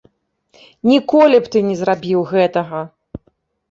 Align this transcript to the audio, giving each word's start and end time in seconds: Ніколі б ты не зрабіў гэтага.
Ніколі 0.93 1.37
б 1.45 1.53
ты 1.57 1.65
не 1.69 1.79
зрабіў 1.85 2.19
гэтага. 2.35 2.79